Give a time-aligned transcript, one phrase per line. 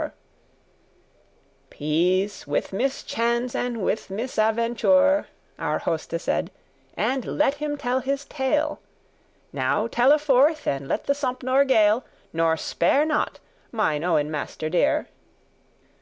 [0.00, 0.14] *care
[1.68, 5.26] "Peace, with mischance and with misaventure,"
[5.58, 6.50] Our Hoste said,
[6.96, 8.80] "and let him tell his tale.
[9.52, 13.40] Now telle forth, and let the Sompnour gale,* *whistle; bawl Nor spare not,
[13.72, 15.08] mine owen master dear."